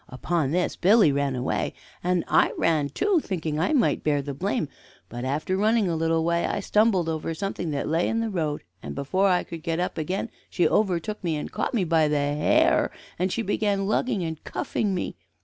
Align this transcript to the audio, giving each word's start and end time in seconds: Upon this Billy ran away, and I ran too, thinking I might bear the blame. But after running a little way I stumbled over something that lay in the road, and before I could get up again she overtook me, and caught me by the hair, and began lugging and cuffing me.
Upon 0.09 0.49
this 0.49 0.75
Billy 0.75 1.11
ran 1.11 1.35
away, 1.35 1.75
and 2.03 2.23
I 2.27 2.53
ran 2.57 2.89
too, 2.89 3.19
thinking 3.19 3.59
I 3.59 3.71
might 3.71 4.03
bear 4.03 4.23
the 4.23 4.33
blame. 4.33 4.67
But 5.09 5.25
after 5.25 5.55
running 5.55 5.87
a 5.87 5.95
little 5.95 6.23
way 6.25 6.47
I 6.47 6.59
stumbled 6.59 7.07
over 7.07 7.35
something 7.35 7.69
that 7.69 7.87
lay 7.87 8.07
in 8.07 8.19
the 8.19 8.31
road, 8.31 8.63
and 8.81 8.95
before 8.95 9.27
I 9.27 9.43
could 9.43 9.61
get 9.61 9.79
up 9.79 9.99
again 9.99 10.31
she 10.49 10.67
overtook 10.67 11.23
me, 11.23 11.35
and 11.35 11.51
caught 11.51 11.75
me 11.75 11.83
by 11.83 12.07
the 12.07 12.17
hair, 12.17 12.89
and 13.19 13.31
began 13.45 13.85
lugging 13.87 14.23
and 14.23 14.43
cuffing 14.43 14.95
me. 14.95 15.17